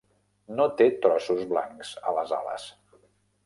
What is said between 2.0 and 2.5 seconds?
a les